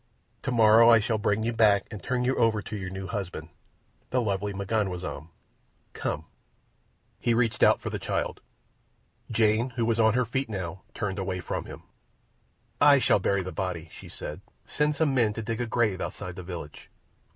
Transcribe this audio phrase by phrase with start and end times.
[0.41, 4.51] Tomorrow I shall bring you back and turn you over to your new husband—the lovely
[4.51, 5.29] M'ganwazam.
[5.93, 6.25] Come!"
[7.19, 8.41] He reached out for the child.
[9.29, 11.83] Jane, who was on her feet now, turned away from him.
[12.81, 14.41] "I shall bury the body," she said.
[14.65, 16.89] "Send some men to dig a grave outside the village."